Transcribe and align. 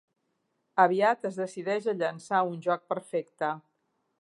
Aviat 0.83 1.27
es 1.29 1.37
decideix 1.41 1.91
a 1.93 1.95
llançar 1.99 2.41
un 2.55 2.59
joc 2.69 2.89
perfecte. 2.95 3.53